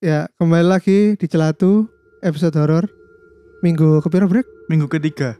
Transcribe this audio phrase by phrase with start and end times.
[0.00, 1.84] Ya, kembali lagi di Celatu
[2.24, 2.88] episode horor.
[3.60, 4.48] Minggu kepiro break?
[4.72, 5.36] Minggu ketiga.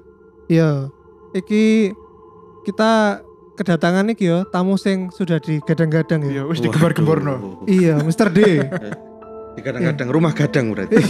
[0.53, 0.93] Iya.
[1.33, 1.97] Iki
[2.69, 3.25] kita
[3.57, 6.45] kedatangan iki yo tamu sing sudah digadang-gadang ya.
[6.45, 7.65] Iya, wis digembar-gemborno.
[7.65, 8.29] Iya, Mr.
[8.29, 8.61] D.
[9.65, 11.01] Kadang-kadang rumah gadang berarti.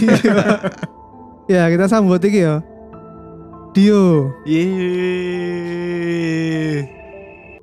[1.51, 1.67] Iya.
[1.67, 2.63] ya, kita sambut iki yo.
[3.75, 4.31] Dio.
[4.47, 4.71] Yeay.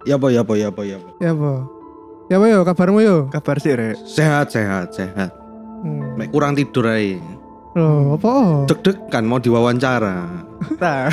[0.05, 1.17] Ya apa ya apa ya apa ya apa.
[1.17, 1.65] Ya apa?
[2.29, 3.33] Ya apa yo kabarmu yo?
[3.33, 3.97] Kabar sih, Rek.
[4.05, 5.38] Sehat sehat sehat.
[5.79, 6.19] Hmm.
[6.19, 7.19] Mek kurang tidur ae.
[7.79, 8.67] Loh, apa?
[8.67, 10.47] Deg-degan mau diwawancara.
[10.83, 11.07] Nah.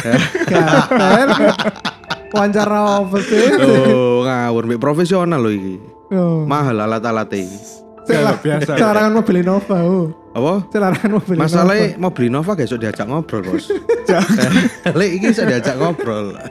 [2.33, 3.47] Wawancara apa sih?
[3.61, 5.77] Oh, ngawur mek profesional loh iki.
[6.11, 6.43] Oh.
[6.43, 7.59] Mahal alat-alatnya iki.
[8.05, 8.77] Selar- biasa.
[8.77, 10.13] Selarangan mau beli Nova, oh.
[10.35, 10.53] Apa?
[10.69, 13.65] Selarangan mau beli Masalahnya mau beli Nova gak iso diajak ngobrol, Bos.
[14.99, 16.33] Lek iki iso diajak ngobrol.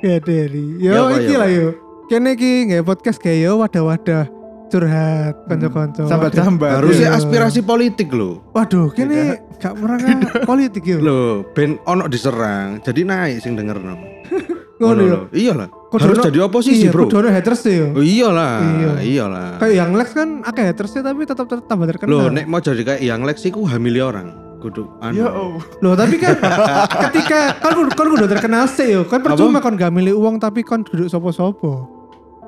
[0.00, 0.80] Ya dari.
[0.80, 1.68] Yo Ya apa, iki ya lah yo.
[2.08, 4.39] Kene iki nggak podcast kayak yo wadah-wadah
[4.70, 6.06] curhat kanca-kanca.
[6.06, 6.70] sambat-sambat.
[6.78, 7.18] Harusnya Iya.
[7.18, 8.46] aspirasi politik loh.
[8.50, 9.20] Waduh, kene
[9.56, 10.98] gak merangkang politik yo.
[10.98, 13.98] Loh, ben ono diserang, jadi naik sing dengerno.
[14.80, 15.10] Ngono yo.
[15.10, 15.22] loh.
[15.30, 15.68] Iyalah.
[15.90, 17.04] Harus jadi oposisi, iya, Bro.
[17.04, 17.92] Kudu ono haters yo.
[17.92, 18.92] Oh iyalah, Iya.
[19.02, 19.48] iyalah.
[19.58, 22.08] Kayak yang Lex kan akeh hatersnya tapi tetap tambah terkenal.
[22.08, 24.30] Loh, nek mau jadi kayak yang Lex iku hamili orang.
[24.56, 25.16] Kudu anu.
[25.16, 25.56] Ya oh.
[25.80, 26.36] Loh, tapi kan
[27.08, 29.04] ketika kan kudu kan kudu terkenal sih yo.
[29.04, 31.99] Kan percuma kon gak milih uang tapi kon duduk sopo-sopo.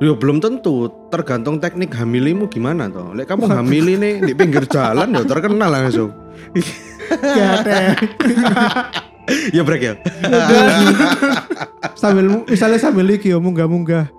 [0.03, 3.15] Yo belum tentu, tergantung teknik hamilimu gimana toh.
[3.15, 6.11] Lek kamu hamili nih di pinggir jalan yo terkenal langsung.
[7.07, 7.95] Gatel.
[9.55, 9.95] ya break ya.
[11.95, 14.11] sambil misalnya sambil iki yo munggah-munggah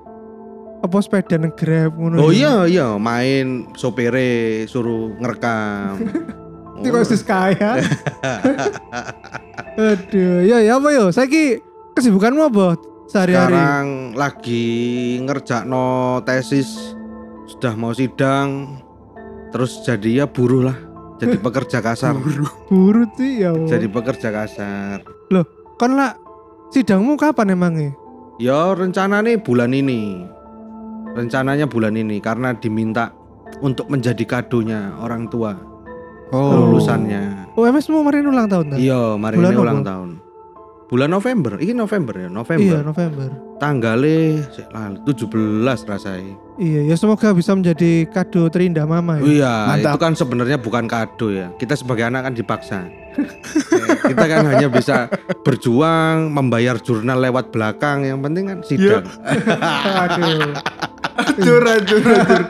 [0.80, 2.16] apa sepeda nang Grab ngono.
[2.16, 6.00] Oh iya iya, main sopere suruh ngerekam.
[6.80, 7.80] Ini kok sis kaya.
[9.80, 11.12] Aduh, ya ya apa yo?
[11.12, 11.60] Saiki
[11.96, 13.54] kesibukanmu apa sehari-hari?
[13.54, 13.86] Sekarang
[14.18, 14.66] lagi
[15.22, 15.86] ngerjakno
[16.26, 16.98] tesis
[17.46, 18.82] sudah mau sidang
[19.54, 20.78] terus jadi ya buruh lah.
[21.22, 22.18] Jadi pekerja kasar.
[22.68, 23.54] Buru sih ya.
[23.54, 23.70] Allah.
[23.70, 25.06] Jadi pekerja kasar.
[25.78, 26.18] kon lah
[26.74, 27.92] sidangmu kapan emangnya?
[28.42, 30.26] Ya rencana nih bulan ini.
[31.14, 33.14] Rencananya bulan ini karena diminta
[33.62, 35.54] untuk menjadi kadonya orang tua
[36.34, 36.50] Oh.
[36.74, 37.54] lulusannya.
[37.54, 38.76] Oh, MS mau kemarin ulang tahun ta?
[38.82, 39.38] Iya, apa?
[39.38, 40.10] ulang tahun.
[40.94, 42.86] Bulan November, ini November ya, Iya, November.
[42.86, 43.30] November.
[43.58, 46.38] Tanggalnya sik lah, 17 rasanya.
[46.62, 49.26] Iya, ya semoga bisa menjadi kado terindah mama ya.
[49.26, 49.90] iya, Mantap.
[49.90, 51.50] itu kan sebenarnya bukan kado ya.
[51.58, 52.80] Kita sebagai anak kan dipaksa.
[53.74, 55.10] Ya, kita kan hanya bisa
[55.42, 58.06] berjuang, membayar jurnal lewat belakang.
[58.06, 59.06] Yang penting kan sidang.
[60.06, 60.54] Aduh.
[61.14, 62.42] Hancur, hancur, hancur.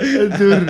[0.00, 0.60] Hancur.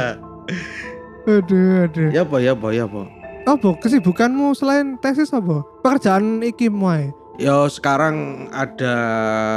[1.30, 2.08] Aduh, aduh.
[2.10, 3.02] Ya apa, ya apa, ya apa.
[3.46, 5.62] Apa kesibukanmu selain tesis apa?
[5.82, 7.10] Pekerjaan iki muai.
[7.40, 8.96] Ya sekarang ada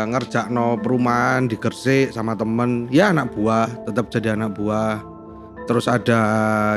[0.07, 2.87] ngerjakno perumahan di Gresik sama temen.
[2.87, 5.03] Ya anak buah, tetap jadi anak buah.
[5.67, 6.21] Terus ada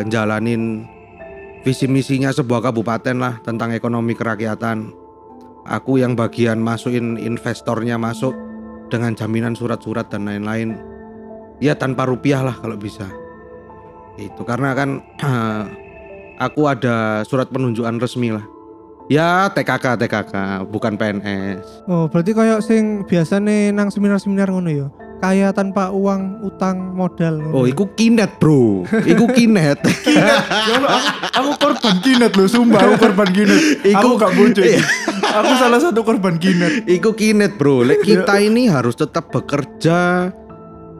[0.02, 0.82] jalanin
[1.62, 4.90] visi misinya sebuah kabupaten lah tentang ekonomi kerakyatan.
[5.70, 8.34] Aku yang bagian masukin investornya masuk
[8.90, 10.74] dengan jaminan surat-surat dan lain-lain.
[11.62, 13.06] Ya tanpa rupiah lah kalau bisa.
[14.18, 15.06] Itu karena kan
[16.50, 18.55] aku ada surat penunjukan resmi lah
[19.06, 20.34] Ya TKK TKK
[20.66, 21.86] bukan PNS.
[21.86, 24.86] Oh, berarti kayak sing biasa nih nang seminar-seminar ngono ya.
[25.16, 27.38] Kaya tanpa uang, utang, modal.
[27.40, 27.54] ngono.
[27.54, 28.82] Oh, iku kinet bro.
[29.06, 29.78] Iku kinet.
[30.16, 30.42] Ya
[30.80, 31.06] Allah, aku,
[31.38, 33.60] aku korban kinet loh, sumpah aku korban kinet.
[33.94, 34.62] Iku- aku gak bojo.
[34.64, 34.82] Iya.
[35.38, 36.82] aku salah satu korban kinet.
[36.90, 37.86] iku kinet bro.
[37.86, 40.32] Lek kita ini harus tetap bekerja,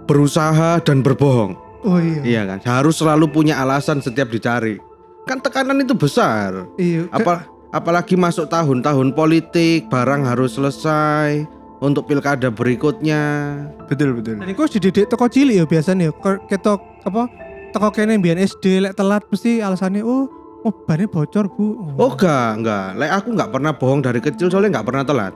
[0.06, 1.58] berusaha dan berbohong.
[1.82, 2.22] Oh iya.
[2.22, 2.58] Iya kan.
[2.62, 4.78] Harus selalu punya alasan setiap dicari.
[5.26, 6.70] Kan tekanan itu besar.
[6.78, 7.10] Iya.
[7.10, 11.44] Apa apalagi masuk tahun-tahun politik, barang harus selesai
[11.78, 13.52] untuk pilkada berikutnya.
[13.84, 14.40] Betul, betul.
[14.40, 16.12] Dan iku dididik toko cilik ya biasanya ya.
[16.12, 17.28] Ke- Ketok apa?
[17.70, 20.24] Toko kene mbiyen SD lek telat mesti alasannya oh
[20.64, 21.94] oh bannya bocor, Bu.
[21.94, 22.86] Oh enggak, enggak.
[22.96, 25.34] Lek aku enggak pernah bohong dari kecil soalnya enggak pernah telat.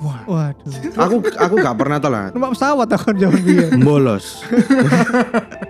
[0.00, 0.72] Wah, Waduh.
[0.96, 2.30] Aku aku enggak pernah telat.
[2.32, 3.70] Numpak pesawat aku zaman biyen.
[3.84, 4.40] Bolos.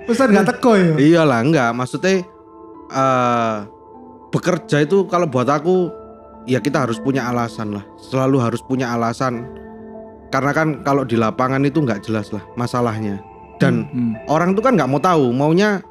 [0.07, 0.95] Pesan gak teko ya.
[0.95, 2.23] Iyalah enggak, maksudnya
[2.91, 3.57] eh
[4.31, 5.91] bekerja itu kalau buat aku
[6.47, 7.85] ya kita harus punya alasan lah.
[8.00, 9.47] Selalu harus punya alasan.
[10.31, 13.19] Karena kan kalau di lapangan itu nggak jelas lah masalahnya.
[13.59, 14.15] Dan Hmm.
[14.25, 15.82] orang tuh kan nggak mau tahu, maunya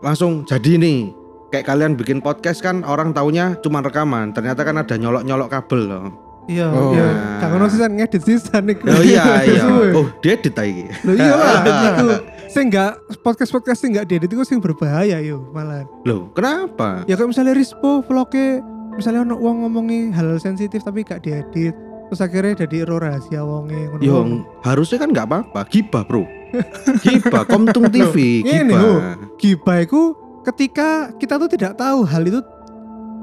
[0.00, 1.12] langsung jadi nih.
[1.48, 6.06] Kayak kalian bikin podcast kan orang taunya cuma rekaman, ternyata kan ada nyolok-nyolok kabel loh.
[6.48, 6.92] Iya, Oh.
[6.92, 7.08] iya.
[7.40, 8.88] Gak ngono sisan ngedit sisan iku.
[8.88, 9.64] Oh iya iya.
[10.00, 10.88] Oh, dia edit lagi.
[11.04, 11.60] Loh iya lah,
[12.48, 15.84] sing gak podcast-podcast sing gak diedit itu sing berbahaya yo malah.
[16.08, 17.04] Loh, kenapa?
[17.04, 18.64] Ya kayak misalnya Rispo vlognya
[18.96, 21.76] misalnya ono wong ngomongi hal sensitif tapi gak diedit.
[22.08, 24.00] Terus akhirnya jadi ero rahasia wonge ngono.
[24.00, 24.18] Yo,
[24.64, 25.60] harusnya kan nggak apa-apa.
[25.68, 26.24] Gibah, Bro.
[27.04, 29.20] Gibah, Komtung TV, gibah.
[29.36, 30.16] Gibah iku
[30.48, 32.40] ketika kita tuh tidak tahu hal itu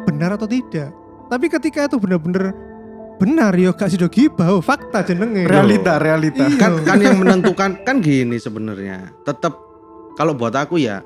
[0.05, 0.93] benar atau tidak.
[1.25, 2.53] Tapi ketika itu benar-benar
[3.15, 5.47] benar yo gak sido gibah, oh, fakta jenenge.
[5.47, 6.45] Realita, realita.
[6.47, 6.59] Iya.
[6.59, 9.55] kan kan yang menentukan kan gini sebenarnya tetap
[10.19, 11.03] kalau buat aku ya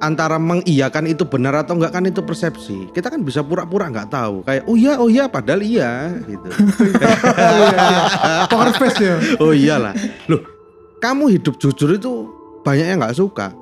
[0.00, 4.40] antara mengiyakan itu benar atau enggak kan itu persepsi kita kan bisa pura-pura nggak tahu
[4.48, 6.48] kayak oh iya oh iya padahal iya gitu
[8.50, 9.16] Poker face ya.
[9.44, 9.92] oh iyalah
[10.24, 10.40] loh
[11.04, 12.32] kamu hidup jujur itu
[12.64, 13.52] banyak yang nggak suka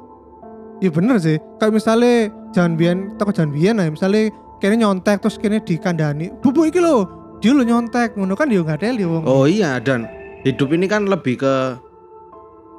[0.79, 1.37] Iya bener sih.
[1.59, 2.15] Kayak misalnya
[2.55, 3.91] jangan bian, toko jangan bian ya.
[3.91, 4.31] Misalnya
[4.63, 6.31] kene nyontek terus kene dikandani.
[6.39, 7.03] Bubu iki lho,
[7.39, 9.23] dia lo nyontek ngono kan dia nggak ada dia wong.
[9.25, 10.07] oh iya dan
[10.43, 11.55] hidup ini kan lebih ke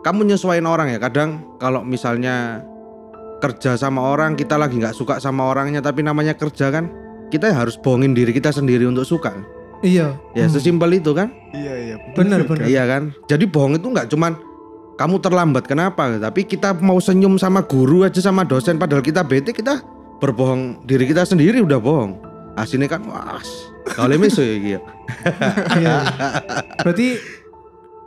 [0.01, 2.63] kamu nyesuaiin orang ya kadang kalau misalnya
[3.39, 6.91] kerja sama orang kita lagi nggak suka sama orangnya tapi namanya kerja kan
[7.29, 9.31] kita harus bohongin diri kita sendiri untuk suka
[9.79, 10.19] Iya.
[10.35, 10.51] ya Hmm.
[10.51, 11.95] sesimpel itu kan Iya, iya.
[12.12, 12.59] Bener, juga.
[12.59, 12.65] bener.
[12.67, 13.03] Iya kan?
[13.31, 14.35] Jadi bohong itu nggak cuman
[15.00, 19.55] kamu terlambat kenapa, tapi kita mau senyum sama guru aja sama dosen padahal kita bete
[19.55, 19.79] kita
[20.19, 22.19] berbohong diri kita sendiri udah bohong.
[22.53, 23.69] Aslinya kan was.
[23.87, 24.89] Kalau miso ya gitu.
[25.79, 25.95] Iya.
[26.83, 27.07] Berarti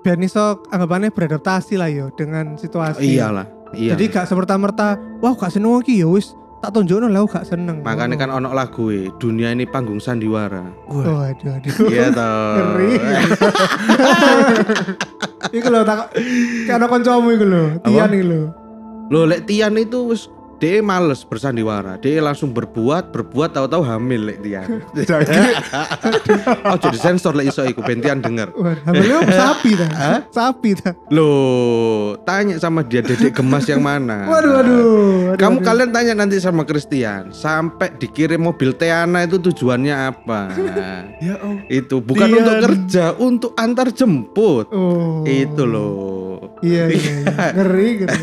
[0.02, 3.06] biar iso anggapannya beradaptasi lah yo dengan situasi.
[3.06, 3.46] Iyalah.
[3.72, 3.96] Iya.
[3.96, 7.82] Jadi gak semerta-merta, wah gak seneng iki ya wis tak tunjukno lah gak seneng.
[7.82, 10.62] Makanya kan ono lagu e, dunia ini panggung sandiwara.
[10.86, 11.74] Oh, aduh aduh.
[11.90, 12.54] Iya toh.
[12.54, 12.92] Ngeri.
[15.58, 16.14] Iku lho tak
[16.70, 18.42] ada kancamu iku lho, Tian iku lho.
[19.10, 20.30] Loh lek Tian itu wis
[20.62, 24.38] dia males bersandiwara, dia langsung berbuat, berbuat tahu-tahu hamil lek.
[24.94, 25.26] Jadi
[26.70, 28.54] oh jadi sensor lek iso iku bentian denger.
[28.86, 29.86] Hamilnya sapi ta?
[30.30, 30.94] Sapi ta?
[31.10, 34.22] Loh, tanya sama dia dedek gemas yang mana?
[34.30, 34.86] Waduh waduh.
[35.34, 40.54] waduh, Kamu kalian tanya nanti sama Christian, sampai dikirim mobil Teana itu tujuannya apa?
[41.18, 41.58] ya oh.
[41.66, 42.38] itu bukan Tian.
[42.38, 44.70] untuk kerja, untuk antar jemput.
[44.70, 45.26] Oh.
[45.26, 46.22] Itu loh.
[46.62, 47.12] Iya iya.
[47.26, 47.46] iya.
[47.58, 48.20] ngeri ngeri.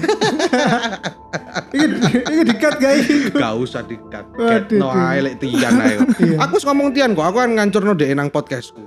[1.70, 1.86] Iki
[2.26, 3.16] iki dikat gak iki?
[3.34, 4.26] Gak usah dikat.
[4.34, 5.10] Waduh, no duh.
[5.14, 6.00] ae lek Tian ayo.
[6.18, 6.38] Iya.
[6.42, 8.82] Aku wis ngomong Tian kok, aku kan ngancurno dhek nang podcastku.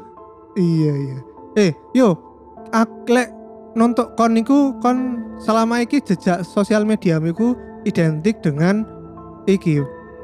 [0.59, 1.19] Iya iya.
[1.55, 2.19] Eh, yo,
[2.75, 3.31] aku lek
[3.73, 7.55] nonton kon niku kon selama iki jejak sosial media iku
[7.87, 8.85] identik dengan
[9.47, 9.81] iki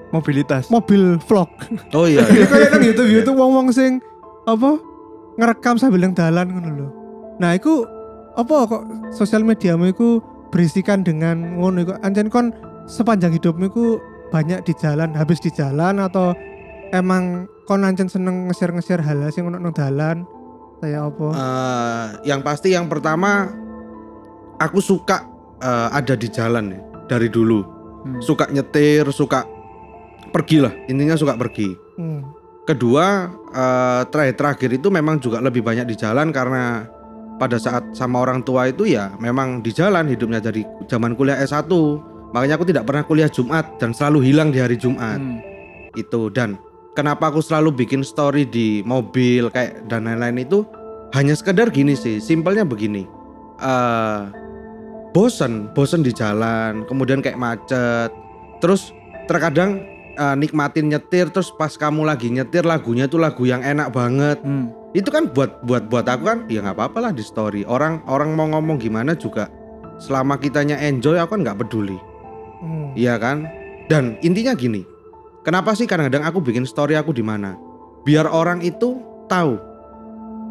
[0.09, 0.73] Mobilitas.
[0.73, 1.49] mobil vlog.
[1.93, 2.25] Oh iya.
[2.29, 4.01] Jadi kayak nang YouTube YouTube wong-wong sing
[4.49, 4.81] apa
[5.37, 6.89] ngerekam sambil yang dalan ngono lho.
[7.39, 7.85] Nah, iku
[8.35, 8.83] apa kok
[9.13, 10.19] sosial mediamu iku
[10.49, 12.53] berisikan dengan ngono iku anjen kon
[12.89, 16.37] sepanjang hidupmu iku banyak di jalan, habis di jalan atau
[16.93, 20.25] emang kon ancen seneng nge-share-nge-share hal sing ono nang dalan
[20.81, 21.27] kayak apa?
[21.33, 23.49] Eh, yang pasti yang pertama
[24.57, 25.29] aku suka
[25.61, 27.61] eh, ada di jalan ya dari dulu.
[28.05, 28.21] Hmm.
[28.25, 29.45] Suka nyetir, suka
[30.33, 30.73] pergi lah.
[30.89, 31.69] Intinya suka pergi.
[31.99, 32.25] Hmm.
[32.69, 36.85] Kedua, eh, terakhir-terakhir itu memang juga lebih banyak di jalan karena
[37.39, 41.71] pada saat sama orang tua itu ya memang di jalan hidupnya dari zaman kuliah S1.
[42.35, 45.17] Makanya aku tidak pernah kuliah Jumat dan selalu hilang di hari Jumat.
[45.17, 45.41] Hmm.
[45.97, 46.61] Itu dan
[46.93, 50.67] kenapa aku selalu bikin story di mobil kayak dan lain-lain itu
[51.17, 53.09] hanya sekedar gini sih, simpelnya begini.
[53.59, 54.23] eh
[55.17, 58.13] bosen, bosen di jalan, kemudian kayak macet.
[58.63, 58.95] Terus
[59.27, 59.83] terkadang
[60.15, 64.39] eh, nikmatin nyetir terus pas kamu lagi nyetir lagunya tuh lagu yang enak banget.
[64.47, 64.78] Hmm.
[64.97, 67.65] Itu kan buat buat buat aku kan ya nggak apa-apa lah di story.
[67.69, 69.53] Orang orang mau ngomong gimana juga
[70.01, 71.99] selama kitanya enjoy aku kan nggak peduli.
[72.65, 72.97] Hmm.
[72.97, 73.45] Iya kan?
[73.93, 74.85] Dan intinya gini.
[75.45, 77.57] Kenapa sih kadang-kadang aku bikin story aku di mana?
[78.05, 79.61] Biar orang itu tahu.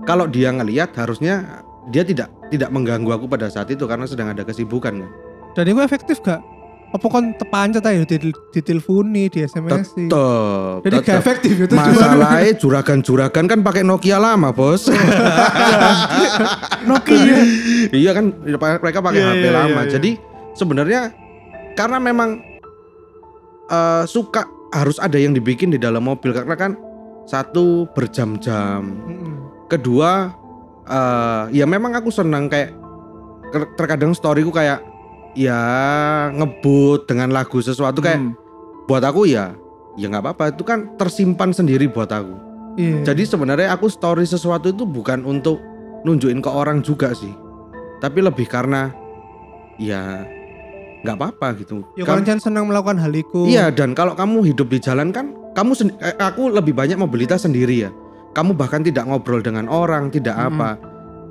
[0.06, 4.46] Kalau dia ngelihat harusnya dia tidak tidak mengganggu aku pada saat itu karena sedang ada
[4.46, 5.12] kesibukan kan.
[5.58, 6.40] Dan itu efektif gak?
[6.88, 10.08] Apa kon tepancet aja di, di teleponi, di SMS sih?
[10.08, 10.88] Tetep.
[10.88, 14.88] Jadi gak efektif itu Masalahnya juragan-juragan kan pakai Nokia lama, Bos.
[16.88, 17.38] Nokia.
[17.92, 18.32] iya kan
[18.80, 19.82] mereka pakai Iya, HP iya, lama.
[19.84, 19.92] iya.
[19.92, 20.12] Jadi
[20.54, 21.02] sebenarnya
[21.76, 22.30] karena memang
[23.68, 26.72] eh, suka harus ada yang dibikin di dalam mobil karena kan
[27.28, 28.96] satu berjam-jam,
[29.68, 30.32] kedua
[30.84, 32.72] eh, ya memang aku senang kayak
[33.52, 34.80] ter- terkadang storyku kayak
[35.38, 35.62] ya
[36.34, 38.34] ngebut dengan lagu sesuatu kayak Hmm.
[38.90, 39.54] buat aku ya
[39.94, 42.34] ya nggak apa-apa itu kan tersimpan sendiri buat aku.
[42.78, 43.06] Iya.
[43.06, 45.58] Jadi sebenarnya aku story sesuatu itu bukan untuk
[46.02, 47.34] nunjukin ke orang juga sih.
[47.98, 48.94] Tapi lebih karena
[49.78, 50.26] ya
[51.02, 51.82] nggak apa-apa gitu.
[51.98, 53.46] Ya Kam- kan senang melakukan hal itu.
[53.46, 57.86] iya dan kalau kamu hidup di jalan kan kamu eh, aku lebih banyak mobilitas sendiri
[57.86, 57.92] ya.
[58.34, 60.62] Kamu bahkan tidak ngobrol dengan orang, tidak Mm-mm.
[60.62, 60.70] apa.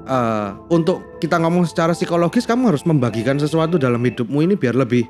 [0.06, 5.02] Eh, untuk kita ngomong secara psikologis kamu harus membagikan sesuatu dalam hidupmu ini biar lebih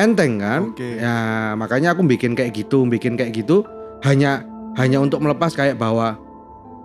[0.00, 0.72] enteng kan.
[0.72, 0.96] Oke.
[0.96, 3.60] Ya makanya aku bikin kayak gitu, bikin kayak gitu
[4.08, 4.40] hanya
[4.80, 6.16] hanya untuk melepas kayak bahwa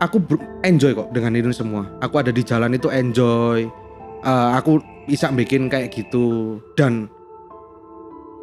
[0.03, 0.19] aku
[0.67, 1.87] enjoy kok dengan ini semua.
[2.03, 3.63] Aku ada di jalan itu enjoy.
[4.27, 7.07] Eh, aku bisa bikin kayak gitu dan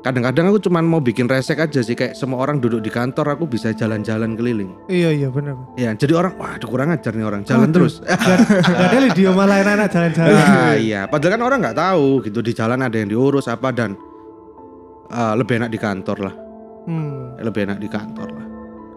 [0.01, 3.45] kadang-kadang aku cuman mau bikin resek aja sih kayak semua orang duduk di kantor aku
[3.45, 5.61] bisa jalan-jalan keliling Iya iya benar.
[5.75, 7.75] ya jadi orang wah aduh, kurang ajar nih orang jalan Aduh.
[7.85, 10.33] terus Gak ada dia malah enak-enak jalan-jalan.
[10.33, 13.93] Nah, iya, padahal kan orang nggak tahu gitu di jalan ada yang diurus apa dan
[15.07, 16.35] eh, lebih enak di kantor lah,
[16.87, 17.37] Hmm.
[17.37, 18.47] lebih enak di kantor lah.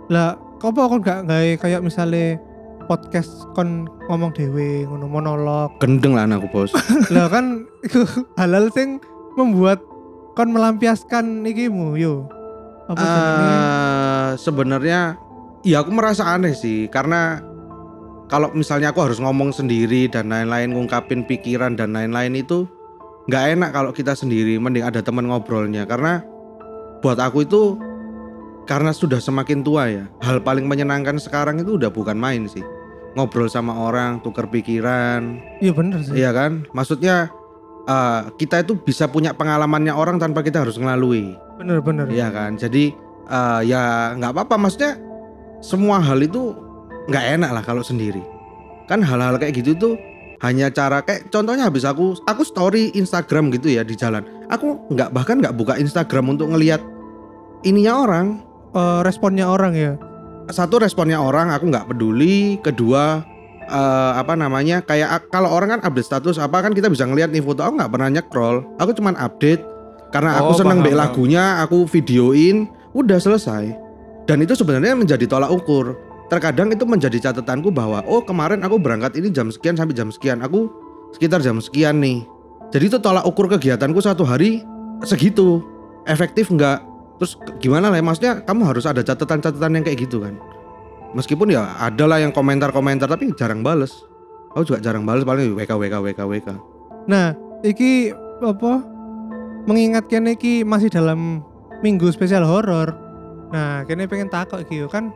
[0.07, 2.39] Lah, kok apa kon gak gawe kayak misalnya
[2.83, 5.75] podcast kon ngomong dewe ngono monolog.
[5.79, 6.71] Gendeng lah anakku bos.
[7.15, 7.67] lah kan
[8.35, 9.03] halal sing
[9.35, 9.83] membuat
[10.33, 12.27] kon melampiaskan ikimu yo.
[12.89, 12.99] Apa?
[12.99, 15.15] Eh, Sebenarnya,
[15.63, 17.39] ya aku merasa aneh sih karena
[18.27, 22.65] kalau misalnya aku harus ngomong sendiri dan lain-lain ngungkapin pikiran dan lain-lain itu
[23.29, 24.57] nggak enak kalau kita sendiri.
[24.57, 26.25] Mending ada teman ngobrolnya karena
[26.99, 27.77] buat aku itu
[28.63, 32.63] karena sudah semakin tua ya hal paling menyenangkan sekarang itu udah bukan main sih
[33.13, 36.15] ngobrol sama orang tukar pikiran Iya bener sih.
[36.15, 36.63] Iya kan?
[36.71, 37.27] Maksudnya
[37.87, 41.35] eh, kita itu bisa punya pengalamannya orang tanpa kita harus ngelalui.
[41.59, 42.07] Bener bener.
[42.09, 42.55] Iya kan?
[42.55, 42.93] Jadi
[43.27, 44.55] eh, ya nggak apa-apa.
[44.59, 44.99] Maksudnya
[45.63, 46.55] semua hal itu
[47.07, 48.21] nggak enak lah kalau sendiri.
[48.87, 49.93] Kan hal-hal kayak gitu tuh
[50.43, 54.27] hanya cara kayak contohnya habis aku aku story Instagram gitu ya di jalan.
[54.51, 56.83] Aku nggak bahkan nggak buka Instagram untuk ngelihat
[57.63, 58.27] ininya orang.
[58.73, 59.93] Eh, responnya orang ya.
[60.51, 62.59] Satu responnya orang aku nggak peduli.
[62.59, 63.23] Kedua
[63.63, 67.41] eh, apa namanya kayak kalau orang kan update status apa kan kita bisa ngelihat nih
[67.41, 67.63] foto.
[67.63, 69.63] Aku nggak pernah nyekrol aku cuman update
[70.11, 70.93] karena aku Oh, seneng paham.
[70.93, 73.73] lagunya aku videoin udah selesai.
[74.23, 75.97] Dan itu sebenarnya menjadi tolak ukur.
[76.31, 80.39] Terkadang itu menjadi catatanku bahwa oh kemarin aku berangkat ini jam sekian sampai jam sekian.
[80.39, 80.69] Aku
[81.11, 82.23] sekitar jam sekian nih.
[82.71, 84.63] Jadi itu tolak ukur kegiatanku satu hari
[85.03, 85.61] segitu.
[86.05, 86.79] Efektif nggak?
[87.19, 88.03] Terus gimana lah ya?
[88.03, 90.35] Maksudnya kamu harus ada catatan-catatan yang kayak gitu kan
[91.13, 94.05] meskipun ya ada lah yang komentar-komentar tapi jarang bales
[94.51, 96.49] aku juga jarang bales paling WK WK WK WK
[97.03, 97.35] Nah,
[97.67, 98.79] iki apa?
[99.63, 101.43] Mengingatkan iki masih dalam
[101.83, 102.95] minggu spesial horor.
[103.51, 105.11] Nah, kene pengen takut iki kan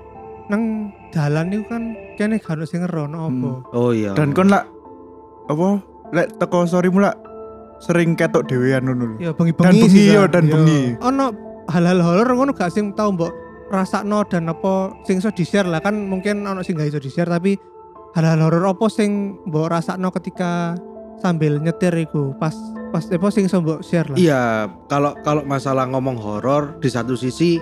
[0.48, 3.52] nang dalan itu kan kene gak sing ngerono apa.
[3.72, 4.68] oh iya Dan kon lah
[5.48, 5.80] apa?
[6.12, 7.16] Lek teko storymu lah
[7.80, 9.16] sering ketok dhewean ngono.
[9.20, 10.60] Ya bengi-bengi Dan bengi sih, yo, dan Yo.
[10.60, 10.96] bengi.
[11.04, 11.26] Ono
[11.68, 13.32] hal-hal horor ngono gak sing tau mbok
[13.68, 17.60] rasakno dan apa sing iso di-share lah kan mungkin ono sing gak iso di-share tapi
[18.16, 20.80] hal-hal horor apa sing mbok rasakno ketika
[21.20, 22.54] sambil nyetir iku pas
[22.94, 24.18] pas apa sing iso mbok share lah.
[24.18, 27.60] Iya, kalau kalau masalah ngomong horor di satu sisi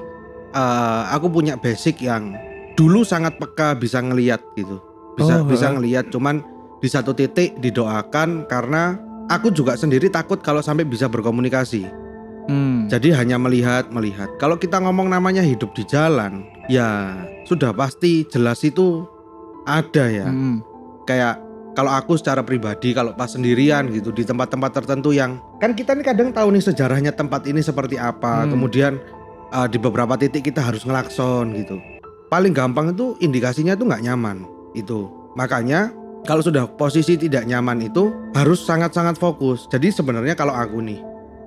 [0.54, 2.36] eh, aku punya basic yang
[2.76, 4.78] dulu sangat peka bisa ngelihat gitu.
[5.16, 6.44] Bisa Oh, bisa ngelihat cuman
[6.84, 9.00] di satu titik didoakan karena
[9.32, 11.88] aku juga sendiri takut kalau sampai bisa berkomunikasi.
[12.52, 12.75] Hmm.
[12.86, 14.30] Jadi hanya melihat melihat.
[14.38, 19.06] Kalau kita ngomong namanya hidup di jalan, ya sudah pasti jelas itu
[19.66, 20.62] ada ya Hmm.
[21.06, 21.42] kayak
[21.74, 26.06] kalau aku secara pribadi kalau pas sendirian gitu di tempat-tempat tertentu yang kan kita nih
[26.06, 28.54] kadang tahu nih sejarahnya tempat ini seperti apa Hmm.
[28.54, 28.94] kemudian
[29.50, 31.82] uh, di beberapa titik kita harus ngelakson gitu
[32.30, 35.90] paling gampang itu indikasinya tuh nggak nyaman itu makanya
[36.26, 41.02] kalau sudah posisi tidak nyaman itu harus sangat-sangat fokus jadi sebenarnya kalau aku nih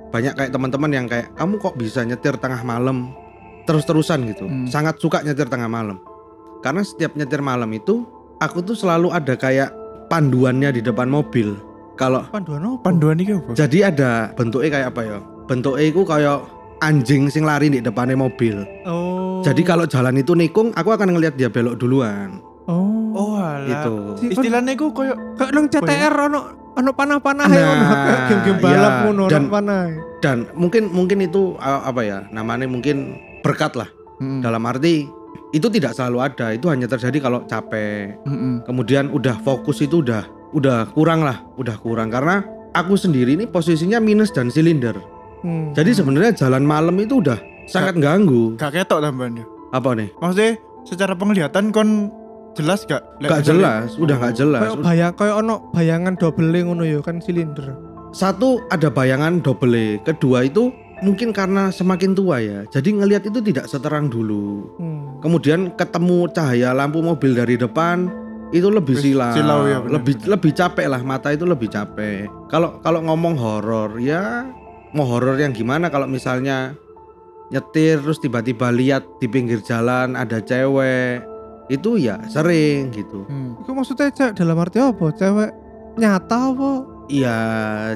[0.08, 3.12] banyak kayak teman-teman yang kayak kamu kok bisa nyetir tengah malam
[3.64, 4.66] terus-terusan gitu Hmm.
[4.66, 6.00] sangat suka nyetir tengah malam
[6.60, 9.70] karena setiap nyetir malam itu aku tuh selalu ada kayak
[10.08, 11.54] panduannya di depan mobil.
[11.98, 12.86] Kalau Panduan apa?
[12.86, 13.50] Panduan iki apa?
[13.52, 15.18] jadi ada bentuknya kayak apa ya?
[15.50, 16.38] Bentuknya itu kayak
[16.78, 18.62] anjing sing lari di depannya mobil.
[18.86, 19.42] Oh.
[19.42, 22.38] Jadi kalau jalan itu nikung, aku akan ngelihat dia belok duluan.
[22.70, 22.96] oh.
[23.18, 23.66] Oh alah.
[23.66, 23.94] Itu.
[24.30, 26.40] Istilahnya iku koyo kayak nang CTR ono
[26.78, 29.02] ono panah-panah Nah, ngono kayak game-game balap iya.
[29.02, 29.84] ngono ono Dan- panah.
[30.18, 32.18] Dan mungkin mungkin itu apa ya?
[32.28, 33.86] Namanya mungkin berkat lah.
[34.18, 34.38] Hmm.
[34.38, 35.06] Dalam arti
[35.50, 36.50] itu tidak selalu ada.
[36.50, 38.18] Itu hanya terjadi kalau capek.
[38.22, 38.62] Hmm.
[38.62, 43.98] kemudian udah fokus itu udah udah kurang lah udah kurang karena aku sendiri ini posisinya
[43.98, 44.96] minus dan silinder
[45.38, 45.70] Hmm.
[45.70, 49.46] jadi sebenarnya jalan malam itu udah sangat ganggu Gak ketok tambahannya.
[49.70, 52.10] apa nih Maksudnya secara penglihatan kon
[52.58, 53.02] jelas gak?
[53.22, 57.22] Lek gak jelas udah gak jelas kayak bayang kayak ono bayangan double ngono ya kan
[57.22, 57.78] silinder.
[58.10, 62.66] satu ada bayangan double kedua itu mungkin karena semakin tua ya.
[62.66, 64.74] Jadi ngelihat itu tidak seterang dulu.
[64.78, 64.98] Hmm.
[65.18, 68.06] kemudian ketemu cahaya lampu mobil dari depan
[68.54, 72.30] itu lebih silau, silau ya, lebih lebih capek lah mata itu lebih capek.
[72.48, 74.46] Kalau kalau ngomong horor ya
[74.94, 75.90] mau horor yang gimana?
[75.92, 76.72] Kalau misalnya
[77.52, 81.24] nyetir terus tiba-tiba lihat di pinggir jalan ada cewek
[81.68, 83.56] itu ya sering gitu Hmm.
[83.58, 85.06] Itu maksudnya cewek dalam arti apa?
[85.10, 85.50] Cewek
[85.94, 86.70] nyata apa?
[87.08, 87.36] iya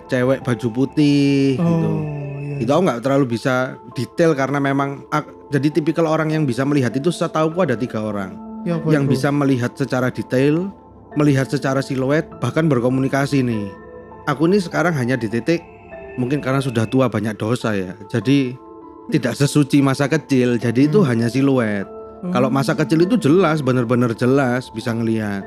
[0.03, 2.01] cewek baju putih gitu Oh,
[2.39, 2.57] iya.
[2.59, 3.55] itu aku nggak terlalu bisa
[3.93, 8.33] detail karena memang ak- jadi tipikal orang yang bisa melihat itu setahuku ada tiga orang
[8.63, 9.13] Ya, apa yang itu?
[9.13, 10.71] bisa melihat secara detail,
[11.13, 13.67] melihat secara siluet, bahkan berkomunikasi nih.
[14.25, 15.61] Aku ini sekarang hanya di titik
[16.15, 17.93] mungkin karena sudah tua banyak dosa ya.
[18.07, 18.55] Jadi
[19.11, 20.57] tidak sesuci masa kecil.
[20.57, 21.09] Jadi itu Hmm.
[21.11, 21.91] hanya siluet.
[22.31, 22.55] Kalau Oh.
[22.55, 25.43] masa kecil itu jelas, bener-bener jelas bisa ngelihat.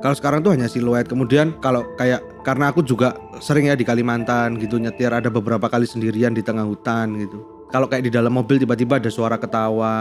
[0.00, 1.04] Kalau sekarang tuh hanya siluet.
[1.04, 5.84] Kemudian kalau kayak karena aku juga sering ya di Kalimantan gitu nyetir ada beberapa kali
[5.84, 7.40] sendirian di tengah hutan gitu.
[7.68, 9.94] Kalau kayak di dalam mobil tiba-tiba ada suara ketawa,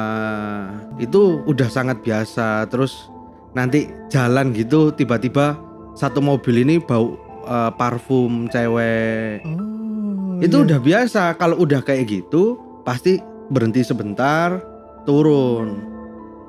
[0.97, 2.65] itu udah sangat biasa.
[2.67, 3.11] Terus
[3.53, 5.59] nanti jalan gitu tiba-tiba
[5.93, 9.43] satu mobil ini bau eh, parfum cewek.
[9.45, 10.65] Oh, Itu iya.
[10.65, 11.35] udah biasa.
[11.35, 12.55] Kalau udah kayak gitu
[12.87, 13.19] pasti
[13.51, 14.63] berhenti sebentar,
[15.03, 15.98] turun.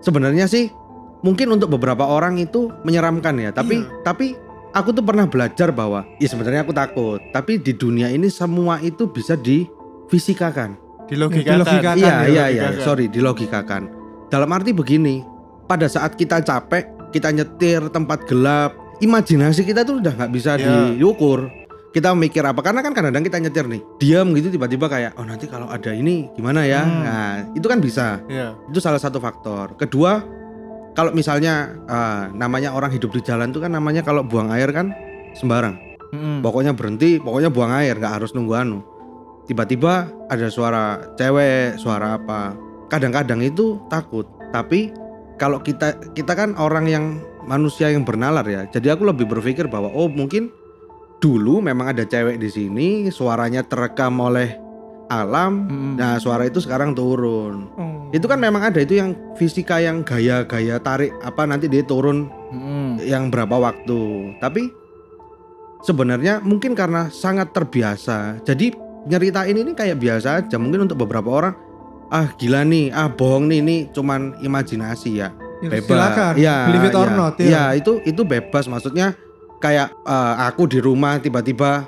[0.00, 0.72] Sebenarnya sih
[1.20, 4.00] mungkin untuk beberapa orang itu menyeramkan ya, tapi Iya.
[4.02, 4.26] tapi
[4.72, 9.04] aku tuh pernah belajar bahwa ya sebenarnya aku takut, tapi di dunia ini semua itu
[9.06, 10.76] bisa difisikakan.
[11.04, 11.54] Dilogikakan.
[11.58, 11.96] Dilogikakan.
[11.98, 12.86] Iya, ya, iya, iya, logikakan.
[12.86, 13.82] sorry, dilogikakan.
[14.30, 15.26] Dalam arti begini,
[15.66, 20.94] pada saat kita capek, kita nyetir tempat gelap, imajinasi kita tuh udah nggak bisa Iya.
[20.96, 21.50] diukur.
[21.90, 22.62] Kita mikir apa?
[22.62, 26.30] Karena kan kadang-kadang kita nyetir nih, diam gitu tiba-tiba kayak, oh nanti kalau ada ini
[26.38, 26.86] gimana ya?
[26.86, 27.02] Hmm.
[27.02, 28.22] Nah, itu kan bisa.
[28.30, 28.54] Iya.
[28.70, 29.74] Itu salah satu faktor.
[29.74, 30.22] Kedua,
[30.94, 34.94] kalau misalnya ah, namanya orang hidup di jalan tuh kan namanya kalau buang air kan
[35.34, 35.74] sembarang.
[36.14, 36.42] Mm-mm.
[36.42, 38.78] Pokoknya berhenti, pokoknya buang air, nggak harus nunggu anu.
[39.50, 42.54] Tiba-tiba ada suara cewek, suara apa.
[42.86, 44.26] Kadang-kadang itu takut.
[44.54, 44.94] Tapi
[45.38, 47.04] kalau kita kita kan orang yang
[47.46, 48.66] manusia yang bernalar ya.
[48.70, 50.50] Jadi aku lebih berpikir bahwa oh mungkin
[51.20, 54.56] dulu memang ada cewek di sini, suaranya terekam oleh
[55.12, 55.68] alam.
[55.68, 55.94] Mm-mm.
[56.00, 57.68] Nah, suara itu sekarang turun.
[57.76, 58.08] Oh.
[58.10, 63.04] Itu kan memang ada itu yang fisika yang gaya-gaya tarik apa nanti dia turun Mm-mm.
[63.04, 64.34] yang berapa waktu.
[64.40, 64.70] Tapi
[65.84, 68.40] sebenarnya mungkin karena sangat terbiasa.
[68.46, 68.72] Jadi
[69.10, 70.56] nyeritain ini kayak biasa aja.
[70.56, 71.54] Mungkin untuk beberapa orang
[72.10, 75.30] ah gila nih, ah bohong nih ini cuman imajinasi ya.
[75.60, 75.92] Ya, Bebas.
[75.92, 76.34] Silakan.
[76.40, 77.14] Ya, Believe it or ya.
[77.18, 77.34] not.
[77.36, 79.12] Ya, itu itu bebas maksudnya
[79.60, 81.86] kayak eh, aku di rumah tiba-tiba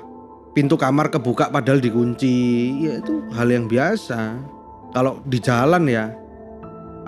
[0.53, 2.37] pintu kamar kebuka padahal dikunci.
[2.85, 4.37] Ya itu hal yang biasa.
[4.93, 6.13] Kalau di jalan ya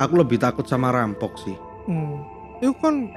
[0.02, 1.56] aku lebih takut sama rampok sih.
[1.86, 2.26] Hmm.
[2.60, 3.14] Itu kan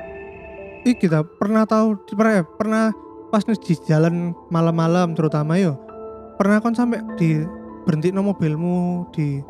[0.84, 2.84] iki kita pernah tahu pernah, pernah
[3.32, 5.76] pas di jalan malam-malam terutama yo
[6.40, 7.44] pernah kon sampai di
[7.84, 9.40] berhenti no mobilmu di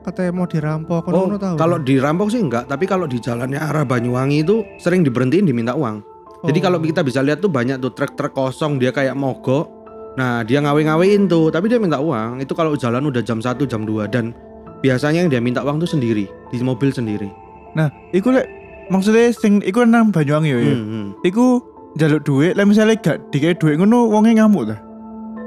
[0.00, 3.84] katanya mau dirampok kon Oh, tahu kalau dirampok sih enggak, tapi kalau di jalannya arah
[3.84, 6.15] Banyuwangi itu sering diberhentiin diminta uang.
[6.44, 6.64] Jadi Oh.
[6.68, 9.72] kalau kita bisa lihat tuh banyak tuh truk-truk kosong dia kayak mogok.
[10.16, 12.40] Nah, dia ngawe-ngawein tuh, tapi dia minta uang.
[12.40, 14.32] Itu kalau jalan udah jam 1, jam 2 dan
[14.80, 17.28] biasanya yang dia minta uang tuh sendiri, di mobil sendiri.
[17.76, 18.48] Nah, iku lek
[18.88, 20.58] maksudnya sing iku nang Banyuwangi ya.
[20.60, 21.06] Hmm, hmm.
[21.20, 21.60] Iku
[22.00, 24.76] njaluk duit, lek misalnya gak dikei duit ngono wonge ngamuk ta.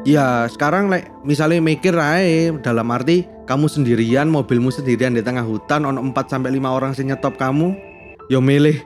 [0.08, 5.84] Ya, sekarang like, misalnya mikir aja dalam arti kamu sendirian, mobilmu sendirian di tengah hutan
[5.84, 7.74] ono 4 sampai 5 orang sing nyetop kamu,
[8.30, 8.80] yo milih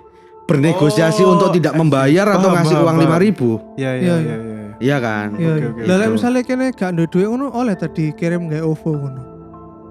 [0.54, 3.98] bernegosiasi Oh, untuk tidak membayar atau Paham, ngasih paham, uang lima ribu, Iya, Iya, iya,
[3.98, 4.16] iya.
[4.22, 4.68] iya, iya.
[4.78, 5.28] iya kan?
[5.34, 5.68] Iya, Oke, iya.
[5.68, 6.14] oke, Lah, lek gitu.
[6.14, 9.22] misalnya kene gak ada duit ngono oleh tadi kirim gak OVO ngono.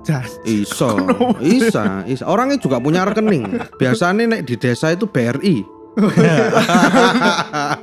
[0.03, 0.35] Jas.
[0.43, 0.99] Iso,
[1.39, 2.25] isa, isa.
[2.27, 3.47] Orangnya juga punya rekening.
[3.77, 5.63] Biasanya nek di desa itu BRI.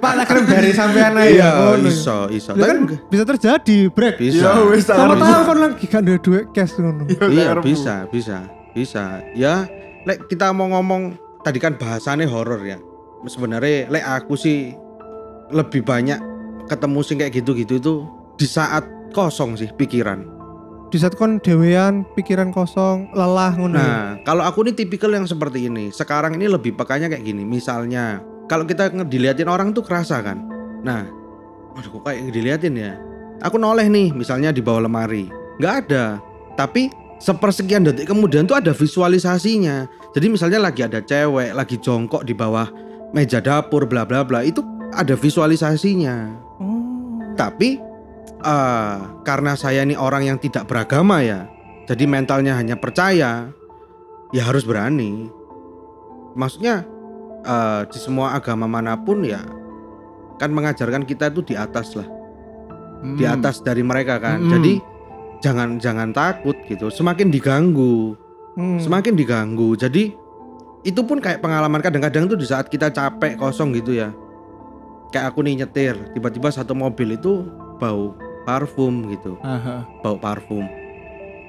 [0.02, 1.78] Pak lah kirim dari sampean ae ya.
[1.78, 2.52] Iya, iso, iso.
[2.54, 4.18] Kan Tapi bisa terjadi, brek.
[4.18, 4.42] bisa.
[4.42, 7.06] Ya wis tak Sama tahu kon lagi gak ada duit cash ngono.
[7.08, 8.38] Iya, tak bisa, bisa,
[8.74, 9.22] bisa.
[9.32, 9.70] Ya,
[10.04, 11.16] lek kita mau ngomong
[11.50, 12.78] tadi kan bahasannya horor ya.
[13.26, 14.78] Sebenarnya lek aku sih
[15.50, 16.22] lebih banyak
[16.70, 17.94] ketemu sing kayak gitu-gitu itu
[18.38, 20.38] di saat kosong sih pikiran.
[20.90, 23.78] Di saat kon dewean, pikiran kosong, lelah ngono.
[23.78, 23.82] ya.
[23.82, 25.94] Nah, kalau aku ini tipikal yang seperti ini.
[25.94, 27.46] Sekarang ini lebih pekanya kayak gini.
[27.46, 30.42] Misalnya, kalau kita diliatin orang tuh kerasa kan.
[30.82, 31.06] Nah,
[31.78, 32.98] aduh kok kayak diliatin ya.
[33.46, 35.30] Aku noleh nih, misalnya di bawah lemari.
[35.62, 36.18] Nggak ada.
[36.58, 39.86] Tapi sepersekian detik kemudian tuh ada visualisasinya.
[40.16, 42.72] Jadi misalnya lagi ada cewek, lagi jongkok di bawah
[43.14, 44.42] meja dapur, bla bla bla.
[44.42, 44.64] Itu
[44.96, 46.16] ada visualisasinya.
[46.58, 47.36] Oh.
[47.36, 47.78] Tapi
[48.42, 51.46] eh, karena saya ini orang yang tidak beragama ya,
[51.86, 53.52] jadi mentalnya hanya percaya,
[54.34, 55.28] ya harus berani.
[56.34, 56.88] Maksudnya
[57.46, 59.44] eh, di semua agama mana pun ya
[60.40, 62.08] kan mengajarkan kita itu di atas lah,
[63.20, 63.36] di Hmm.
[63.36, 64.40] atas dari mereka kan.
[64.40, 64.52] Mm-mm.
[64.56, 64.74] Jadi
[65.40, 66.92] jangan jangan takut gitu.
[66.92, 68.16] Semakin diganggu,
[68.56, 68.80] Hmm.
[68.80, 69.76] semakin diganggu.
[69.76, 70.12] Jadi
[70.84, 74.12] itu pun kayak pengalaman kadang-kadang tuh di saat kita capek kosong gitu ya.
[75.10, 77.48] Kayak aku nih nyetir, tiba-tiba satu mobil itu
[77.82, 78.14] bau
[78.46, 79.88] parfum gitu, Aha.
[80.06, 80.68] bau parfum.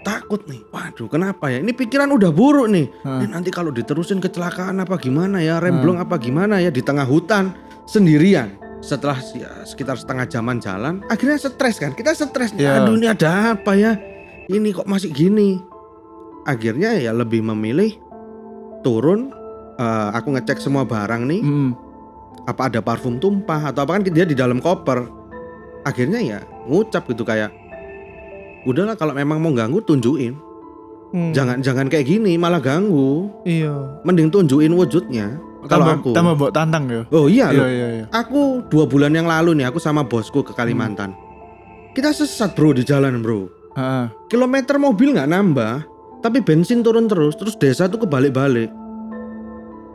[0.01, 1.61] Takut nih, waduh kenapa ya?
[1.61, 2.89] Ini pikiran udah buruk nih.
[3.05, 7.53] Ini nanti kalau diterusin kecelakaan apa gimana ya, remblong apa gimana ya di tengah hutan
[7.85, 8.57] sendirian.
[8.81, 11.93] Setelah ya, sekitar setengah jaman jalan, akhirnya stres kan?
[11.93, 12.57] Kita stres.
[12.57, 12.81] Iya.
[12.81, 13.93] Aduh ini ada apa ya?
[14.49, 15.61] Ini kok masih gini?
[16.43, 17.97] Akhirnya ya lebih memilih
[18.81, 19.37] turun.
[19.77, 21.73] eh, aku ngecek semua barang nih, Hmm.
[22.45, 25.09] apa ada parfum tumpah atau apa kan dia di dalam koper.
[25.85, 26.39] Akhirnya ya
[26.69, 27.49] ngucap gitu kayak
[28.69, 30.37] udahlah kalau memang mau ganggu tunjukin.
[31.17, 31.33] Hmm.
[31.33, 33.33] Jangan jangan kayak gini malah ganggu.
[33.49, 34.05] Iya.
[34.05, 35.41] Mending tunjukin wujudnya.
[35.67, 36.11] Kalau aku.
[36.15, 37.03] tambah mbok tantang ya.
[37.11, 37.69] Oh iya Iya loh.
[37.69, 38.05] iya iya.
[38.09, 41.13] Aku dua bulan yang lalu nih aku sama bosku ke Kalimantan.
[41.91, 43.51] Kita sesat bro di jalan bro.
[43.75, 44.05] Heeh.
[44.27, 45.75] Kilometer mobil nggak nambah,
[46.21, 48.71] tapi bensin turun terus, terus desa tuh kebalik-balik.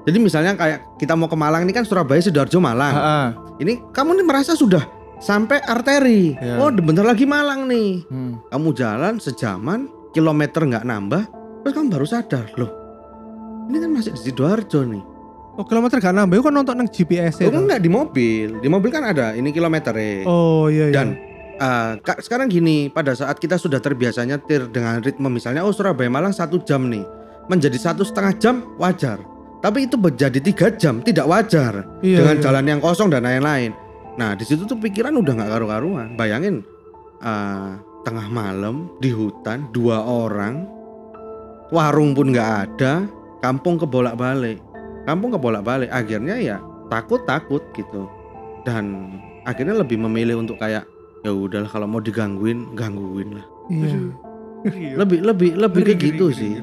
[0.05, 2.93] Jadi misalnya kayak kita mau ke Malang ini kan Surabaya Sidoarjo Malang.
[2.93, 3.27] Heeh.
[3.57, 4.85] Ini kamu nih merasa sudah
[5.17, 6.35] sampai arteri.
[6.37, 6.59] Ya.
[6.59, 8.05] Oh, bentar lagi Malang nih.
[8.05, 8.37] Hmm.
[8.47, 11.23] Kamu jalan sejaman, kilometer nggak nambah,
[11.63, 12.69] terus kamu baru sadar loh.
[13.65, 15.03] Ini kan masih di Sidoarjo nih.
[15.55, 17.55] Oh kilometer gak nambah, kok nonton nang GPS Oh ya?
[17.55, 18.59] enggak di mobil.
[18.59, 20.27] Di mobil kan ada ini kilometernya.
[20.27, 20.95] Oh iya iya.
[20.95, 21.07] Dan
[21.63, 26.11] uh, Kak, sekarang gini, pada saat kita sudah terbiasa nyetir dengan ritme misalnya, oh Surabaya
[26.11, 27.07] Malang satu jam nih,
[27.47, 29.23] menjadi satu setengah jam wajar.
[29.63, 32.43] Tapi itu menjadi tiga jam tidak wajar iya, dengan iya.
[32.43, 33.73] jalan yang kosong dan lain-lain.
[34.19, 36.13] Nah di situ tuh pikiran udah nggak karu-karuan.
[36.13, 36.61] Bayangin
[37.23, 40.69] uh, tengah malam di hutan dua orang,
[41.73, 43.09] warung pun nggak ada,
[43.41, 44.61] kampung kebolak-balik,
[45.05, 45.87] kampung kebolak-balik.
[45.87, 46.57] Akhirnya ya
[46.89, 48.09] takut-takut gitu.
[48.61, 49.13] Dan
[49.43, 50.83] akhirnya lebih memilih untuk kayak
[51.21, 53.97] ya udahlah kalau mau digangguin gangguin lah Iya.
[55.01, 56.53] lebih lebih lebih Ngeri, kayak gitu sih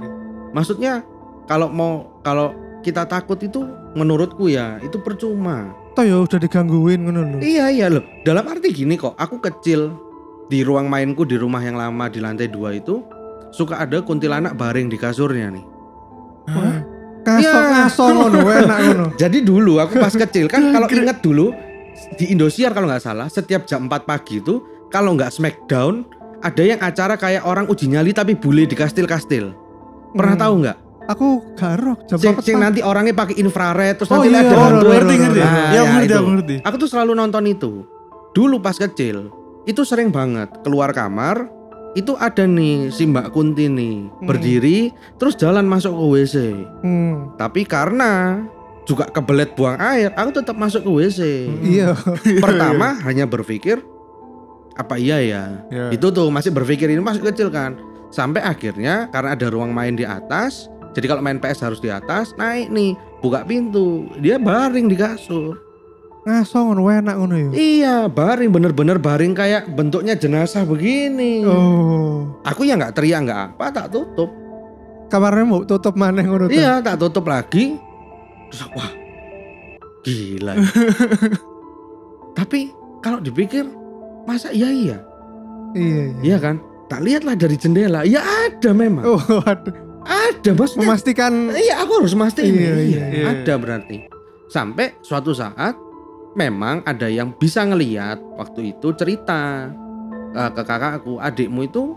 [0.50, 1.02] maksudnya
[1.46, 3.62] kalau mau kalau kita takut itu
[3.94, 7.38] menurutku ya itu percuma Toh ya udah digangguin ngono lho.
[7.38, 9.94] iya iya loh dalam arti gini kok aku kecil
[10.46, 13.02] di ruang mainku di rumah yang lama di lantai dua itu
[13.50, 15.64] suka ada kuntilanak baring di kasurnya nih
[16.50, 16.81] Hah?
[17.22, 17.70] Kasok Iya.
[17.86, 19.06] kasok ngono enak ngono.
[19.14, 21.54] jadi dulu aku pas kecil kan kalau ingat dulu
[22.14, 24.58] di Indosiar kalau nggak salah setiap jam 4 pagi itu
[24.88, 26.02] kalau nggak Smackdown
[26.38, 29.54] ada yang acara kayak orang uji nyali tapi bule di kastil-kastil
[30.12, 30.42] pernah Hmm.
[30.42, 34.38] tahu nggak Aku garok jam sing, sing nanti orangnya pakai infrared terus Oh nanti iya,
[34.38, 35.40] ada oh, hantu oh, ngerti ngerti.
[35.40, 36.54] Nah, ya, ya, aku ngerti, ngerti.
[36.62, 37.72] aku tuh selalu nonton itu
[38.30, 39.26] dulu pas kecil
[39.62, 41.50] itu sering banget keluar kamar
[41.92, 44.24] itu ada nih si Mbak Kunti nih Hmm.
[44.24, 46.36] berdiri terus jalan masuk ke WC
[46.80, 47.36] Hmm.
[47.36, 48.42] tapi karena
[48.82, 51.20] juga kebelet buang air aku tetap masuk ke WC
[51.62, 51.92] Iya.
[52.44, 53.78] pertama hanya berpikir
[54.72, 55.86] apa iya ya Ya.
[55.90, 57.76] itu tuh masih berpikir ini masih kecil kan
[58.08, 62.32] sampai akhirnya karena ada ruang main di atas jadi kalau main PS harus di atas
[62.34, 65.60] naik nih buka pintu dia baring di kasur
[66.22, 67.50] Ngasok ngono enak ngono ya.
[67.52, 72.38] iya baring bener-bener baring kayak bentuknya jenazah begini Oh.
[72.40, 74.30] aku ya nggak teriak nggak apa tak tutup
[75.06, 77.74] Kamarnya mau tutup maneh ngono iya tak tutup lagi
[78.48, 78.86] terus wah
[80.00, 80.54] gila
[82.38, 83.66] tapi kalau dipikir
[84.22, 84.98] masa iya iya
[85.72, 85.82] Iya.
[85.88, 86.04] iya.
[86.22, 89.72] iya kan tak lihatlah dari jendela ya ada memang Oh, aduh.
[90.04, 92.86] ada maksudnya Memastikan Iya aku harus mastiin Iya, nih.
[92.86, 93.24] iya, iya.
[93.32, 93.96] Ada berarti.
[94.46, 95.72] Sampai suatu saat
[96.34, 99.68] memang ada yang bisa ngeliat waktu itu cerita
[100.32, 101.92] eh, ke kakakku, adikmu itu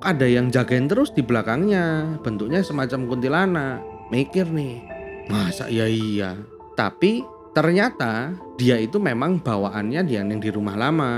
[0.00, 3.78] ada yang jagain terus di belakangnya, bentuknya semacam kuntilanak.
[4.10, 4.82] Mikir nih,
[5.30, 6.34] masa iya iya.
[6.74, 7.22] Tapi
[7.54, 11.12] ternyata dia itu memang bawaannya dia yang di rumah lama.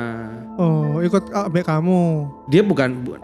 [0.61, 2.28] oh ikut ambek kamu.
[2.52, 3.20] Dia bukan bu-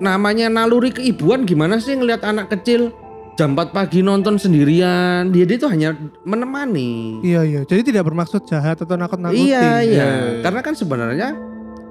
[0.00, 2.90] namanya naluri keibuan gimana sih ngelihat anak kecil
[3.34, 5.32] jam 4 pagi nonton sendirian.
[5.32, 7.22] Dia dia itu hanya menemani.
[7.24, 7.60] Iya iya.
[7.64, 9.48] Jadi tidak bermaksud jahat atau nakut-nakuti.
[9.50, 9.82] Iya, iya.
[9.82, 10.42] Iya, iya.
[10.44, 11.28] Karena kan sebenarnya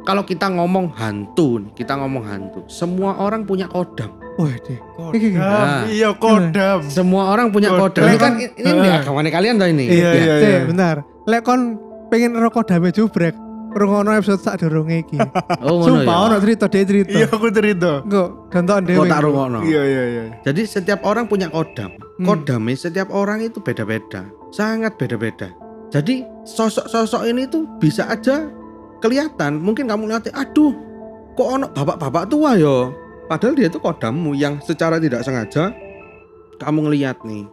[0.01, 4.17] kalau kita ngomong hantu, nih, kita ngomong hantu, semua orang punya kodam.
[4.39, 4.79] Wah, deh.
[4.97, 5.37] Kodam.
[5.37, 5.83] Nah.
[5.85, 6.79] Iya kodam.
[6.87, 8.01] Semua orang punya Kodam.
[8.01, 8.09] kodam.
[8.09, 9.01] Ini kan ini, ini Ah.
[9.03, 9.85] agama kalian tau ini.
[9.85, 10.11] Iya, Ya.
[10.17, 10.61] iya, Cek, iya.
[10.65, 10.95] bentar.
[11.29, 11.61] Lek kon
[12.09, 13.35] pengen rokok dame jubrek,
[13.71, 15.17] rungono episode sak durunge iki.
[15.65, 16.25] Oh ngono Sumpah ya.
[16.27, 17.13] ono cerita dia cerita.
[17.13, 17.91] Iya aku cerita.
[18.03, 18.97] Enggak, dontokan dhewe.
[18.99, 19.59] Kok tak rungokno.
[19.63, 20.23] Iya iya iya.
[20.43, 21.91] Jadi setiap orang punya kodam.
[22.17, 22.25] Hmm.
[22.25, 25.53] Kodamnya setiap orang itu beda-beda, sangat beda-beda.
[25.91, 28.47] Jadi sosok-sosok ini tuh bisa aja
[29.03, 29.59] kelihatan.
[29.59, 30.71] Mungkin kamu lihat, aduh,
[31.35, 32.95] kok ono bapak-bapak tua yo.
[33.27, 35.71] Padahal dia itu kodammu yang secara tidak sengaja
[36.59, 37.47] kamu ngelihat nih.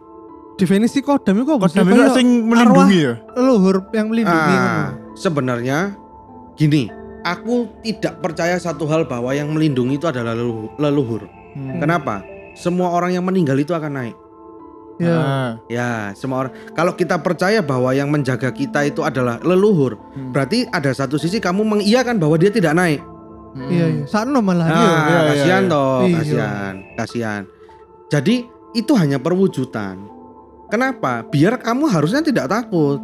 [0.59, 1.55] Definisi kodam itu?
[1.55, 3.13] Kodam itu sing melindungi ya.
[3.39, 4.55] leluhur yang melindungi.
[4.59, 5.95] Ah, sebenarnya
[6.59, 6.91] gini,
[7.23, 10.35] aku tidak percaya satu hal bahwa yang melindungi itu adalah
[10.75, 11.23] leluhur.
[11.55, 11.79] Hmm.
[11.79, 12.19] Kenapa?
[12.53, 14.15] Semua orang yang meninggal itu akan naik.
[14.99, 15.15] Ya.
[15.15, 15.51] Ah.
[15.71, 16.53] Ya, semua orang.
[16.75, 20.35] Kalau kita percaya bahwa yang menjaga kita itu adalah leluhur, Hmm.
[20.35, 22.99] berarti ada satu sisi kamu mengiyakan bahwa dia tidak naik.
[23.55, 23.71] Hmm.
[23.71, 24.03] Iya iya.
[24.05, 24.91] Sakno malah Nah, dia.
[24.91, 25.71] iya, kasihan iya.
[25.71, 26.15] toh, Iya.
[26.19, 27.41] kasihan, kasihan.
[28.11, 28.35] Jadi
[28.75, 29.97] itu hanya perwujudan.
[30.67, 31.25] Kenapa?
[31.25, 32.99] Biar kamu harusnya tidak takut.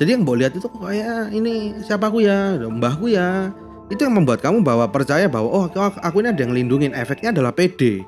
[0.00, 3.52] Jadi yang mau lihat itu kok kayak ini siapaku ya, mbahku ya.
[3.92, 6.96] Itu yang membuat kamu bahwa percaya bahwa oh aku aku ini ada yang lindungin.
[6.96, 8.00] Efeknya adalah PD.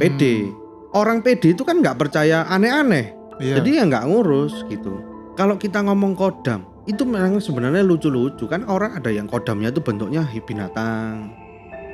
[0.00, 0.22] PD.
[0.48, 0.56] Hmm.
[0.96, 3.12] Orang PD itu kan nggak percaya aneh-aneh.
[3.36, 3.60] Iya.
[3.60, 5.04] Jadi ya nggak ngurus gitu.
[5.36, 10.24] Kalau kita ngomong kodam, itu memang sebenarnya lucu-lucu kan orang ada yang kodamnya itu bentuknya
[10.48, 11.38] binatang.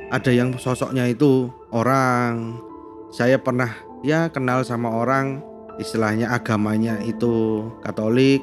[0.09, 2.57] ada yang sosoknya itu orang
[3.13, 3.69] saya pernah
[4.01, 5.37] ya kenal sama orang
[5.77, 8.41] istilahnya agamanya itu Katolik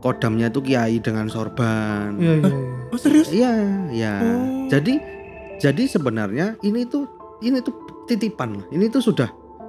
[0.00, 2.48] kodamnya itu kiai dengan sorban Iya iya.
[2.48, 2.56] iya.
[2.88, 3.28] Oh serius?
[3.30, 3.52] iya
[3.90, 4.66] iya Oh.
[4.66, 4.94] jadi
[5.56, 7.04] jadi sebenarnya ini tuh
[7.38, 7.72] ini tuh
[8.04, 8.66] titipan lah.
[8.70, 9.28] ini tuh sudah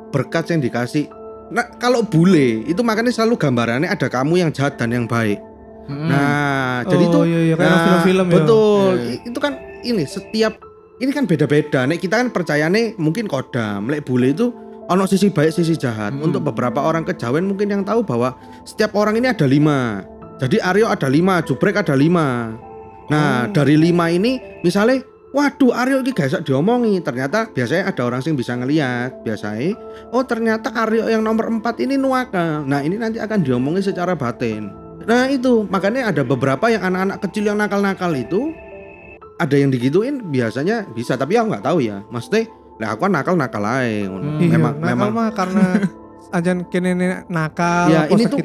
[0.10, 1.08] berkat yang dikasih
[1.48, 5.40] nah kalau bule itu makanya selalu gambarannya ada kamu yang jahat dan yang baik
[5.88, 7.56] nah jadi oh, tuh iya, iya.
[7.56, 8.34] kayak Nah, film-film ya.
[8.34, 8.92] betul.
[8.96, 9.12] Iya.
[9.12, 10.54] I- Itu kan ini setiap
[10.98, 11.84] ini kan beda-beda.
[11.84, 13.90] Nek kita kan percayane mungkin kodam.
[13.90, 14.54] Lek bule itu
[14.86, 16.14] ono sisi baik, sisi jahat.
[16.14, 16.24] Hmm.
[16.24, 20.06] Untuk beberapa orang kejawen mungkin yang tahu bahwa setiap orang ini ada lima.
[20.42, 22.50] Jadi Aryo ada lima, Jubrek ada lima.
[22.50, 23.14] Oh.
[23.14, 28.36] Nah dari lima ini misalnya Waduh Aryo ini gak diomongi Ternyata biasanya ada orang yang
[28.36, 29.80] bisa ngeliat Biasanya
[30.12, 34.68] Oh ternyata Aryo yang nomor empat ini nuaka Nah ini nanti akan diomongi secara batin
[35.08, 38.52] Nah itu makanya ada beberapa yang anak-anak kecil yang nakal-nakal itu
[39.40, 42.52] Ada yang digituin biasanya bisa Tapi aku nggak tahu ya Maksudnya
[42.82, 44.26] lah aku nakal-nakal aja ngono.
[44.26, 44.42] Hmm.
[44.42, 45.66] Iya, Memang nakal memang mah karena
[46.32, 46.96] ajan kene
[47.28, 48.40] nakal Ya, ini tuh-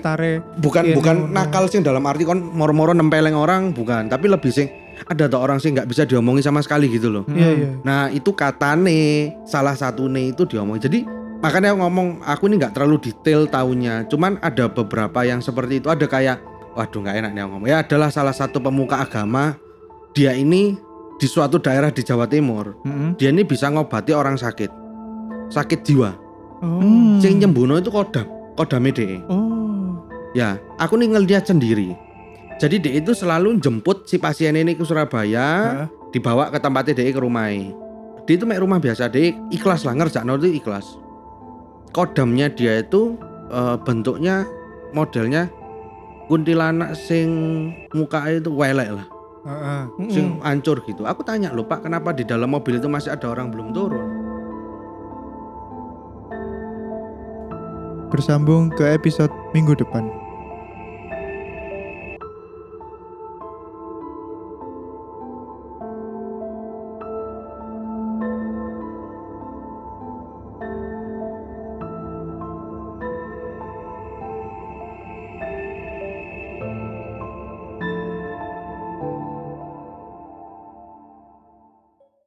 [0.56, 4.66] bukan Iya, bukan nakal sih dalam arti kon moro-moro nempeleng orang bukan tapi lebih sih
[5.02, 7.70] ada tuh orang sih nggak bisa diomongi sama sekali gitu loh Iya iya.
[7.80, 10.76] Nah itu katane salah satu nih itu diomong.
[10.76, 11.04] Jadi
[11.36, 14.08] makanya aku ngomong aku ini nggak terlalu detail tahunya.
[14.08, 15.86] Cuman ada beberapa yang seperti itu.
[15.86, 16.40] Ada kayak
[16.72, 17.68] waduh nggak enak nih aku ngomong.
[17.68, 19.54] Ya adalah salah satu pemuka agama.
[20.10, 20.80] Dia ini
[21.16, 22.80] di suatu daerah di Jawa Timur.
[22.82, 23.20] Mm-mm.
[23.20, 24.72] Dia ini bisa ngobati orang sakit.
[25.48, 26.25] Sakit jiwa.
[26.64, 27.20] Oh.
[27.20, 28.24] Sing nyembuno itu kodam.
[28.56, 29.20] Kodam DE.
[29.28, 30.00] Oh.
[30.32, 31.92] Ya, aku nih ngeliat sendiri.
[32.56, 35.48] Jadi DE itu selalu jemput si pasien ini ke Surabaya
[35.84, 35.88] Heeh.
[36.16, 37.76] dibawa ke tempatnya DE ke rumahnya.
[38.24, 40.96] Dia itu mek rumah biasa DE ikhlas lah ngerjakno itu ikhlas.
[41.92, 43.20] Kodamnya dia itu
[43.52, 44.48] eh, bentuknya
[44.96, 45.52] modelnya
[46.26, 47.28] kuntilanak sing
[47.94, 49.06] mukanya itu welek lah,
[49.46, 49.82] Heeh.
[50.10, 51.06] sing hancur gitu.
[51.06, 54.06] Aku tanya loh Pak, kenapa di dalam mobil itu masih ada orang belum turun?
[58.10, 60.25] Bersambung ke episode minggu depan.